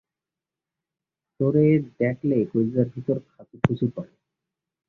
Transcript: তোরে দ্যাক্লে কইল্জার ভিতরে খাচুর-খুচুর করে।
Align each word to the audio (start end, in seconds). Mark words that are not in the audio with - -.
তোরে 1.39 1.65
দ্যাক্লে 1.97 2.37
কইল্জার 2.51 2.87
ভিতরে 2.93 3.21
খাচুর-খুচুর 3.27 3.89
করে। 3.95 4.11